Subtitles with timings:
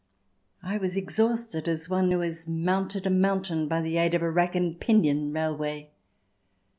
[0.63, 4.31] I was exhausted, as one who has mounted a mountain by the aid of a
[4.31, 5.91] rack and pinion railway.